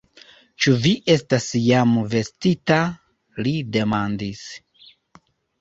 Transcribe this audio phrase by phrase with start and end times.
[0.63, 2.79] Ĉu vi estas jam vestita?
[3.45, 4.43] li demandis.